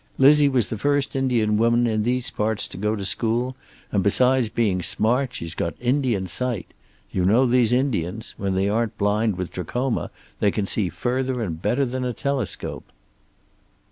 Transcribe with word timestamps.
Lizzie 0.17 0.49
was 0.49 0.65
the 0.69 0.79
first 0.79 1.15
Indian 1.15 1.57
woman 1.57 1.85
in 1.85 2.01
these 2.01 2.31
parts 2.31 2.67
to 2.67 2.75
go 2.75 2.95
to 2.95 3.05
school, 3.05 3.55
and 3.91 4.01
besides 4.01 4.49
being 4.49 4.81
smart, 4.81 5.31
she's 5.35 5.53
got 5.53 5.75
Indian 5.79 6.25
sight. 6.25 6.65
You 7.11 7.23
know 7.23 7.45
these 7.45 7.71
Indians. 7.71 8.33
When 8.35 8.55
they 8.55 8.67
aren't 8.67 8.97
blind 8.97 9.37
with 9.37 9.51
trachoma 9.51 10.09
they 10.39 10.49
can 10.49 10.65
see 10.65 10.89
further 10.89 11.43
and 11.43 11.61
better 11.61 11.85
than 11.85 12.03
a 12.03 12.13
telescope." 12.13 12.91